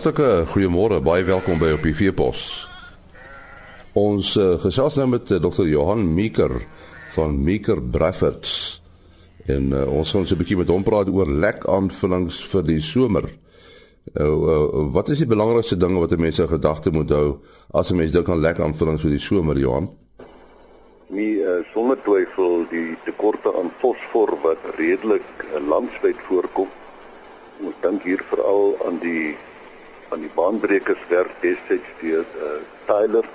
[0.00, 2.42] Hartlike goeiemôre, baie welkom by op die Veepos.
[4.00, 5.66] Ons uh, gesels nou met uh, Dr.
[5.68, 6.54] Johan Meeker
[7.12, 8.80] van Meeker Braffords.
[9.44, 12.78] En uh, ons gaan so 'n bietjie met hom praat oor lek aanvullings vir die
[12.80, 13.28] somer.
[14.16, 17.36] Uh, uh, wat is die belangrikste dinge wat 'n mens se gedagte moet hou
[17.76, 19.90] as 'n mens dink aan lek aanvullings vir die somer, Johan?
[21.12, 26.68] Nie uh, sonder twyfel die tekorte aan fosfor wat redelik uh, landwyd voorkom.
[27.60, 29.36] Ons dink hier veral aan die
[30.10, 32.54] aan die baanbrekerswerk destyds deur uh,
[32.88, 33.26] Tyler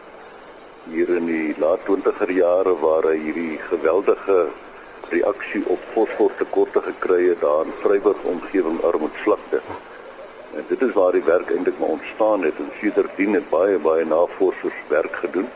[0.92, 4.36] hier in die laat 20er jare waar hy hierdie geweldige
[5.14, 9.62] reaksie op fosfortekorte gekry het daar in Vryburg omgewing Armoedslagte.
[10.56, 14.06] En dit is waar die werk eintlik maar ontstaan het en sedertdien het baie baie
[14.12, 15.48] navorsers werk gedoen.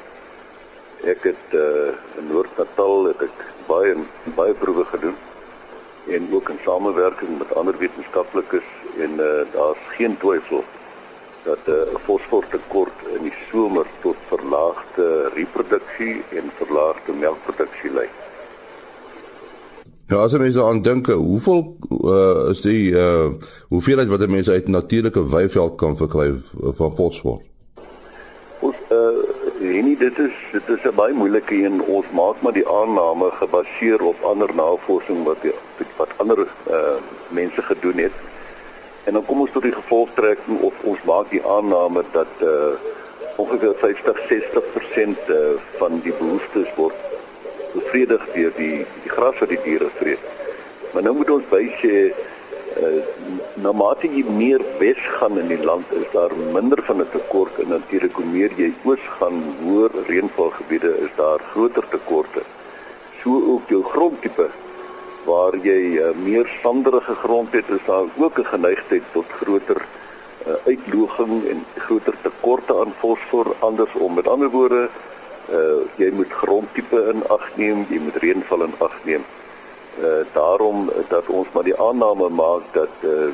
[1.03, 3.95] Ek het uh, in Noord-Natal het ek baie
[4.39, 5.19] baie proewe gedoen
[6.07, 10.63] en ook in samewerking met ander wetenskaplikes en uh, daar's geen twyfel
[11.43, 18.09] dat 'n uh, fosfortekort in die somer tot verlaagde reproduksie en verlaagde melkproduksie lei.
[20.09, 23.27] Ja, as jy mens daaraan dink, hoeveel uh, is die uh
[23.69, 26.33] hoeveelheid wat mense uit natuurlike weiveld kan verkry
[26.79, 27.41] van fosfor?
[28.59, 29.21] Ons uh
[29.59, 31.81] nee, dit is dit is 'n baie moeilike een.
[31.81, 35.45] Ons maak maar die aanname gebaseer op ander navorsing wat
[35.97, 36.97] wat ander uh
[37.29, 38.28] mense gedoen het.
[39.09, 42.97] En dan kom ons tot die gevolgtrekking of ons maak die aanname dat uh
[43.41, 45.37] ongeveer 50-60% uh,
[45.79, 46.95] van die behoeftes word
[47.71, 50.27] bevredig deur die die gras wat die diere vreet.
[50.91, 52.91] Maar nou moet ons bysê uh,
[53.63, 57.63] na mate jy meer wes gaan in die land is daar minder van 'n tekort
[57.63, 62.45] en natuurlik hoe meer jy oos gaan, hoër reënvalgebiede is daar groter tekorte.
[63.23, 64.51] So ook jou grondtipe
[65.49, 70.53] waar jy uh, meer sanderige grond het, is daar ook 'n geneigtheid tot groter uh,
[70.65, 74.13] uitloging en groter tekorte aan fosfor andersom.
[74.13, 74.89] Met ander woorde,
[75.49, 79.23] uh jy moet grondtipe in ag neem, jy moet reënval in ag neem.
[79.99, 83.33] Uh daarom dat ons maar die aanname maak dat uh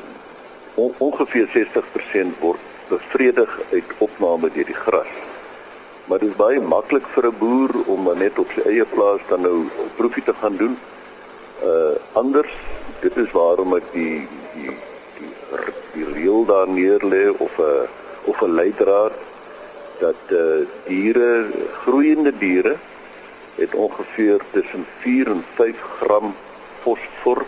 [0.74, 5.12] on, ongeveer 60% word bevredig uit opname deur die gras.
[6.04, 9.40] Maar dit is baie maklik vir 'n boer om net op sy eie plaas dan
[9.40, 10.78] nou proefie te gaan doen.
[11.64, 12.52] Uh anders,
[13.00, 14.74] dit is waarom ek die die
[15.18, 15.30] die
[15.94, 17.88] die reël daar neer lê of 'n
[18.24, 19.16] of 'n leidraad
[19.98, 21.48] dat uh, diere
[21.82, 22.76] groeiende diere
[23.56, 26.34] het ongeveer tussen 4 en 5 gram
[26.82, 27.44] fosfor.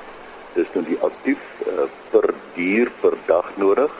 [0.54, 3.92] Dis nou die aktief uh, per dier per dag nodig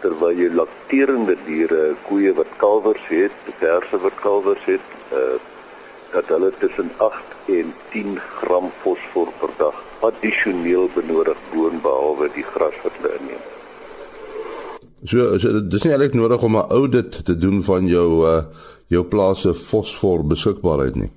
[0.00, 5.36] terwyl jy lakterende diere koeie wat kalwers het verse wat kalwers het uh,
[6.12, 12.76] dat hulle tussen 8 en 10 gram fosfor per dag addisioneel benodig boonbehalwe die gras
[12.84, 13.46] wat hulle inneem
[15.06, 18.42] So, so dis nie eintlik nodig om 'n audit te doen van jou uh
[18.88, 21.10] jou plaas se fosfor beskikbaarheid nie.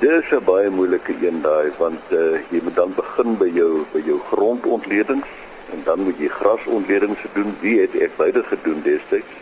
[0.00, 4.02] Dis 'n baie moeilike een daai want uh jy moet dan begin by jou by
[4.06, 5.28] jou grondontledings
[5.72, 7.54] en dan moet jy grasontledings doen.
[7.60, 9.34] Wie het ek beide gedoen destyds?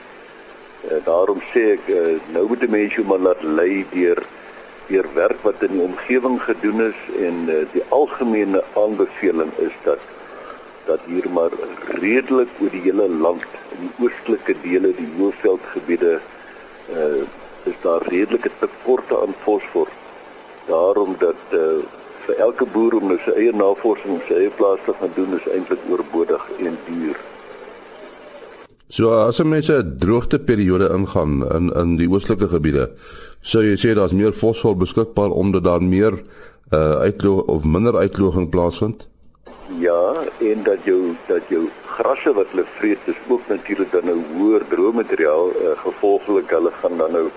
[0.84, 4.20] Uh, daarom sê ek uh, nou moet die mense maar laat lei deur
[4.88, 10.00] deur werk wat in die omgewing gedoen is en uh, die algemene aanbeveling is dat
[10.88, 11.52] dat hier maar
[12.00, 13.44] redelik oor die hele land
[13.76, 16.16] in die oostelike dele, die hoëveldgebiede
[16.96, 17.26] uh
[17.68, 19.88] is daar redelike tekorte aan fosfor.
[20.66, 21.82] Daarom dat uh
[22.24, 25.36] vir elke boer om nou sy eie navorsing op sy eie plaas te gaan doen
[25.36, 27.20] is eintlik oorbodig en duur.
[28.90, 32.90] So as mense 'n droogteperiode ingaan in in die oostelike gebiede,
[33.42, 36.14] sou jy sê daar's meer fosfor beskikbaar omdat daar meer
[36.72, 39.06] uh uitlo of minder uitloging plaasvind?
[39.78, 44.20] Ja, en dat jou dat jou grasse wat hulle vreet is ook natuurlik dan nou
[44.36, 47.28] hoër droommateriaal uh, gevolglik hulle gaan dan nou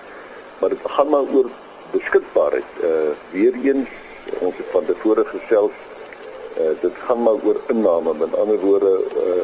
[0.59, 1.49] maar dit gaan maar oor
[1.91, 2.69] beskikbaarheid.
[2.83, 3.89] Uh weer eens
[4.39, 5.75] ons het van tevore gesels
[6.57, 8.13] uh dit gaan maar oor inname.
[8.13, 9.43] Met ander woorde uh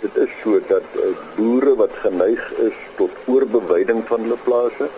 [0.00, 4.88] dit is so dat uh, boere wat geneig is tot oorbeweiding van hulle plase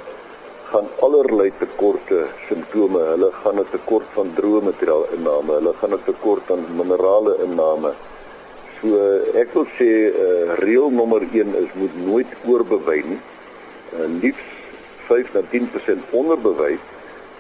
[0.71, 3.01] gaan allerlei tekorte simptome.
[3.13, 7.93] Hulle gaan 'n tekort van droë materiaal inname, hulle gaan 'n tekort aan minerale inname.
[8.81, 8.89] So
[9.35, 13.21] ek wil sê uh, reël nommer 1 is moet nooit oorbewei nie.
[13.97, 14.49] Uh, liefs
[15.09, 16.79] 5 na 10% onderbewei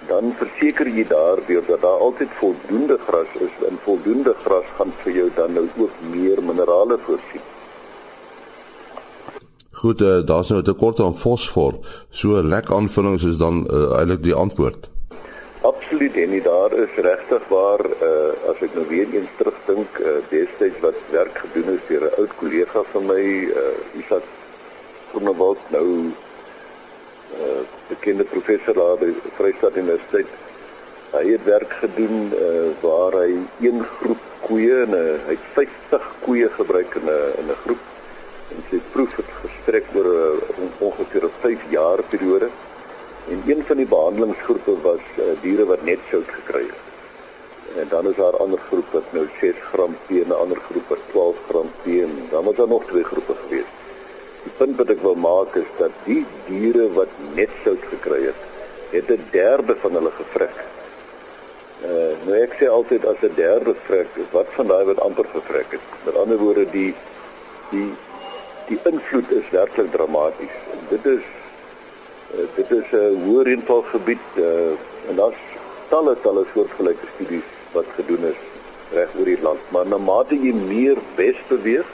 [0.09, 5.13] dan verseker jy daardeur dat daar altyd voldoende gras is en voldoende gras gaan vir
[5.13, 7.50] jou dan nou ook meer minerale voorsien.
[9.81, 11.73] Goed, uh, daar's nou 'n tekort aan fosfor.
[12.11, 14.91] So lek aanvullings is dan uh, eintlik die antwoord.
[15.61, 20.07] Absoluut en nie daar is regtig waar uh, as ek nou weer eens terugdink uh,
[20.29, 23.25] destyds wat werk gedoen is deur 'n oud kollega van my
[23.63, 24.27] uh, Isak
[25.11, 25.89] Groenewald nou
[27.41, 30.27] uh bekende professor daar by Vryheid Universiteit.
[31.11, 36.13] Hy het werk gedoen uh waar hy een groep koeie en uh, hy het 50
[36.21, 37.90] koeie gebruik in 'n in 'n groep
[38.71, 42.49] sy proef het gestrek oor 'n uh, ongeveer 'n 5 jaar periode.
[43.29, 46.81] En een van die behandelingsgroepe was uh, diere wat net sout gekry het.
[47.77, 50.89] En dan is daar ander groepe wat nou 6 gram P en 'n ander groep
[50.89, 53.71] wat 12 gram P en dan was daar nog twee groepe gewees.
[54.43, 58.41] Die punt wat ek wil maak is dat die diere wat net sout gekry het,
[58.91, 60.57] het 'n derde van hulle gevrek.
[61.85, 65.71] Uh nou ek sê altyd as 'n derde vrek, wat van daai wat amper gevrek
[65.71, 65.87] het.
[66.05, 66.95] Met ander woorde die
[67.71, 67.93] die
[68.71, 70.59] die invloed is werklik dramaties.
[70.91, 71.25] Dit is
[72.35, 74.75] uh, dit is 'n hoë reënvalgebied uh,
[75.11, 75.41] en daar's
[75.91, 78.41] talle talle soortgelyke studies wat gedoen is
[78.95, 79.63] reg oor die land.
[79.75, 81.87] Maar na mate jy meer wes beweeg,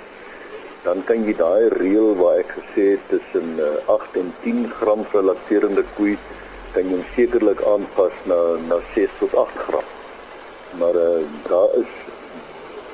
[0.85, 5.05] dan kan jy daai reël waar ek gesê het tussen uh, 8 en 10 gram
[5.13, 6.17] vir lakterende koei
[6.77, 8.39] kan jy sekerlik aanpas na
[8.69, 9.89] na 6 tot 8 gram.
[10.79, 11.93] Maar uh, daar is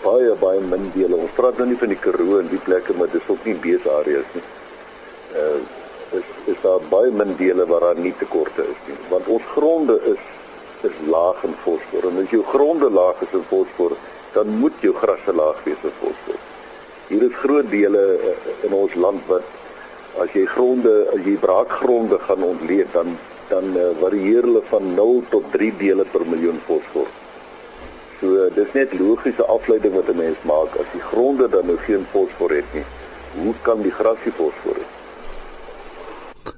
[0.03, 1.17] baie baie min dele.
[1.17, 4.37] Ons praat nou nie van die Karoo en die plekke maar dis ook nie beesareas
[4.37, 4.45] nie.
[5.45, 5.61] Uh
[6.13, 8.97] is is daar baie min dele waar daar nie tekorte is nie.
[9.09, 10.23] Want ons gronde is
[10.89, 13.97] is laag in fosfor en as jou gronde laag is in fosfor,
[14.35, 16.39] dan moet jou grasse laag wees in fosfor.
[17.09, 18.35] Hier is groot dele uh,
[18.67, 19.47] in ons land wat
[20.21, 23.17] as jy gronde, as jy braakgronde gaan ontleed, dan
[23.49, 27.09] dan uh, varieer hulle van 0 tot 3 dele per miljoen fosfor.
[28.23, 32.07] So dis net logiese afleiding wat 'n mens maak as die gronde dan nou geen
[32.13, 32.85] fosfor het nie.
[33.43, 34.87] Hoe kan die grasie fosfor hê?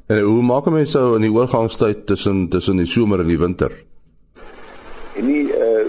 [0.07, 3.73] En hoe maak mense so in die oorgangstyd tussen tussen die somer en die winter?
[5.17, 5.87] En nie uh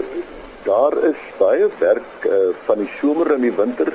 [0.64, 3.92] daar is baie werk uh van die somer en die winter.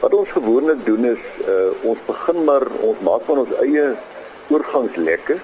[0.00, 3.96] Wat ons gewoonlik doen is uh ons begin maar ons maak van ons eie
[4.48, 5.38] oorgangslekke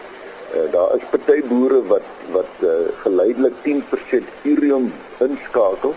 [0.50, 2.70] Uh, daar is party boere wat wat uh,
[3.05, 4.88] geleidelik 10% urium
[5.23, 5.94] inskakel.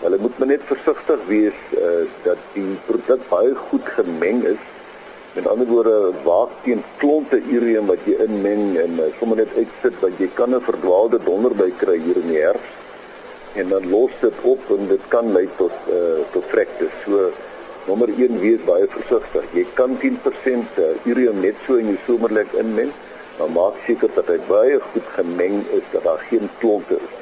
[0.00, 4.64] Hulle moet maar net versigtig wees uh, dat die produk baie goed gemeng is.
[5.38, 10.02] Met ander woorde, waak teen klonte urium wat jy inmeng en uh, sommer net uitsit
[10.02, 12.74] want jy kan 'n verdwaalde donderby kry hier in die herfs.
[13.54, 16.90] En dan los dit op en dit kan lei tot uh, tot vrekte.
[17.04, 17.30] So
[17.86, 19.46] nommer 1 wees baie versigtig.
[19.54, 22.90] Jy kan 10% uh, urium net so in jou somerlek inmeng
[23.38, 27.14] dan maak seker dat hy baie goed gemeng is dat daar geen klonte is.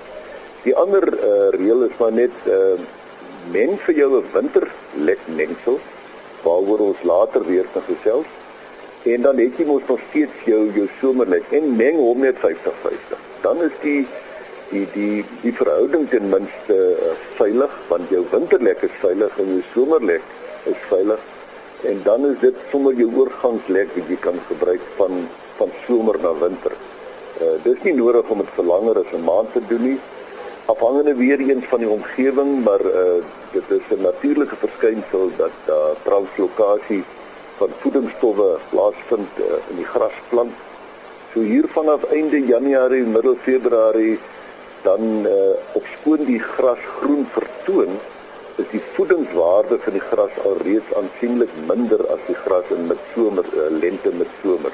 [0.65, 2.79] Die ander uh, reël is maar net uh,
[3.53, 5.81] meng vir jou 'n winterlek mengsel
[6.45, 8.31] waaroor ons later weer kan gesels.
[9.05, 13.19] En dan het jy mos nog steeds jou jou somerlek en meng hom net 50-50.
[13.43, 14.07] Dan is die
[14.71, 19.63] die die die verhouding ten minste uh, veilig want jou winterlek is veilig en jou
[19.75, 20.23] somerlek
[20.65, 21.21] is veilig
[21.85, 26.33] en dan is dit sommer jou oorgangslek wat jy kan gebruik van van somer na
[26.39, 26.75] winter.
[27.41, 30.01] Uh dis nie nodig om dit vir langer as 'n maand te doen nie.
[30.67, 33.23] Afhangende weer eens van die omgewing, maar uh
[33.53, 37.05] dit is 'n natuurlike verskynsel dat uh, translokasie
[37.57, 40.55] van voedingsstowwe plaasvind uh, in die grasplant.
[41.33, 44.19] So hier vanaf einde Januarie, middel Februarie
[44.83, 47.99] dan uh op skoon die gras groen vertoon
[48.57, 53.47] is die voedingswaarde van die gras alreeds aansienlik minder as die gras in met somer
[53.53, 54.73] uh, lente met somer.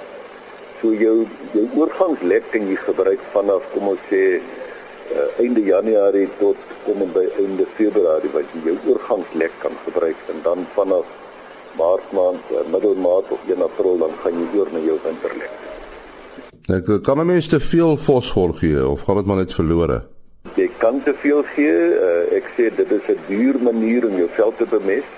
[0.81, 6.57] So jou jou oorgangslek kan jy gebruik vanaf kom ons sê uh, einde Januarie tot
[6.87, 11.19] kom by einde Februarie wat jy jou oorgangslek kan gebruik en dan vanaf
[11.79, 15.53] Maart maand, uh, middelmaand of 1 April dan gaan jy oor na jou winterlek.
[16.71, 20.01] Ek kan my mens te veel fosfor gee of gaan dit maar net verlore?
[20.57, 21.77] Jy kan te veel gee.
[21.95, 25.13] Uh, ek sê dit is 'n duur manier om jou veld te bemest.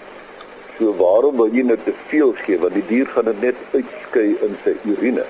[0.78, 4.28] So waarom wil jy net te veel gee want die dier gaan dit net uitskei
[4.42, 5.24] in sy urine.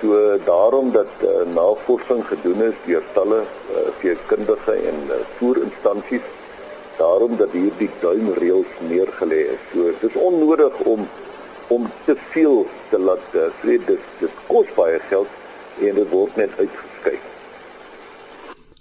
[0.00, 6.26] So daarom dat uh, navorsing gedoen is deur talle uh, veekundige en uh, voerinstansies
[6.98, 9.62] daarom dat hierdie duimreëls neergelê is.
[9.72, 11.08] So dis onnodig om
[11.68, 15.32] om te veel te laat uh, sê dis dit kos baie geld
[15.80, 17.16] en dit word net uitgeskei.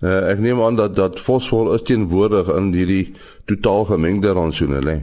[0.03, 3.15] Uh, ek neem aan dat dat fosfor is teenwoordig in hierdie
[3.49, 4.99] totaal gemengde rantsoene lê.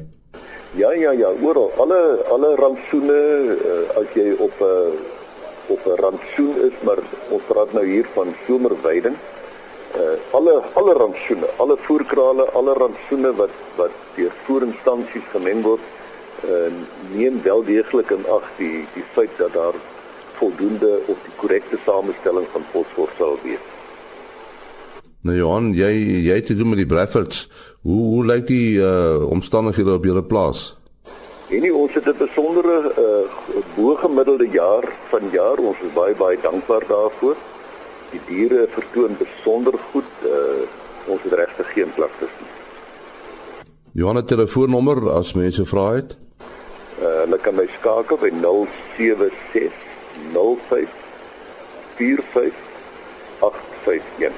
[0.78, 2.00] Ja ja ja, oral alle
[2.32, 3.18] alle rantsoene
[3.56, 5.10] uh, as jy op 'n uh,
[5.66, 9.16] op 'n rantsoen is, maar ons praat nou hier van somerweiding.
[9.96, 10.00] Uh
[10.30, 15.84] alle alle rantsoene, alle voerkrale, alle rantsoene wat wat deur voerinstansies gemeng word,
[16.44, 16.72] uh
[17.14, 19.74] neem wel deeglik in ag die die feit dat daar
[20.32, 23.66] voldoende of die korrekte samestelling van fosfor sal wees.
[25.22, 25.92] Nou Johan, jy
[26.26, 27.48] jy het te doen met die Breffords.
[27.82, 30.81] Hoe hoe lyk die uh omstandighede op julle plaas?
[31.52, 33.28] En nie ons het 'n besondere uh,
[33.76, 35.58] bo-gemiddelde jaar van jaar.
[35.58, 37.36] Ons is baie baie dankbaar daarvoor.
[38.10, 40.10] Die diere vertoon besonder goed.
[40.24, 40.32] Uh,
[41.06, 42.50] ons het regtig geen klagtes nie.
[43.92, 46.16] Johanna telefoonnommer as mense vra het.
[47.00, 48.30] Uh, hulle kan my skakel by
[48.96, 49.72] 076
[50.32, 50.88] 05
[51.96, 52.54] 45
[53.38, 54.32] 851.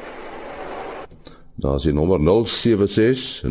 [1.55, 3.43] Daar is die nommer 076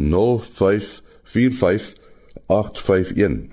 [0.52, 2.03] 05 45
[2.46, 3.52] 851.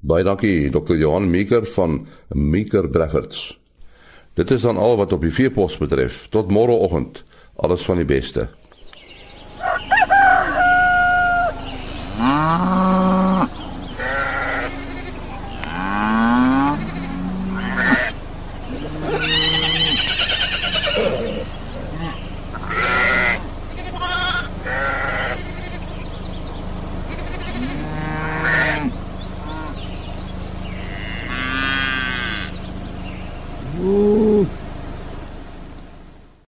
[0.00, 0.96] Baie dankie Dr.
[0.96, 3.60] Johan Meeker van Meeker Breffords.
[4.34, 6.26] Dit is dan al wat op die veepos betref.
[6.30, 7.24] Tot môreoggend.
[7.56, 8.48] Alles van die beste.
[12.20, 12.99] Ah.